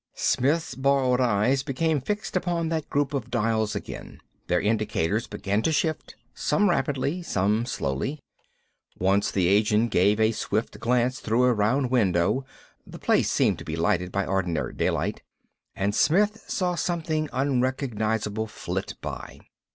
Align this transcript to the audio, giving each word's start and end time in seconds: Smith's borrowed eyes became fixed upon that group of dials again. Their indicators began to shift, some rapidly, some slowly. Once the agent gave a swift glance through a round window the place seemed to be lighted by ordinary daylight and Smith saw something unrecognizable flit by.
Smith's 0.15 0.73
borrowed 0.73 1.21
eyes 1.21 1.61
became 1.61 2.01
fixed 2.01 2.35
upon 2.35 2.69
that 2.69 2.89
group 2.89 3.13
of 3.13 3.29
dials 3.29 3.75
again. 3.75 4.19
Their 4.47 4.59
indicators 4.59 5.27
began 5.27 5.61
to 5.61 5.71
shift, 5.71 6.15
some 6.33 6.71
rapidly, 6.71 7.21
some 7.21 7.67
slowly. 7.67 8.19
Once 8.97 9.29
the 9.29 9.45
agent 9.47 9.91
gave 9.91 10.19
a 10.19 10.31
swift 10.31 10.79
glance 10.79 11.19
through 11.19 11.43
a 11.43 11.53
round 11.53 11.91
window 11.91 12.43
the 12.83 12.97
place 12.97 13.31
seemed 13.31 13.59
to 13.59 13.63
be 13.63 13.75
lighted 13.75 14.11
by 14.11 14.25
ordinary 14.25 14.73
daylight 14.73 15.21
and 15.75 15.93
Smith 15.93 16.45
saw 16.47 16.73
something 16.73 17.29
unrecognizable 17.31 18.47
flit 18.47 18.95
by. 19.01 19.39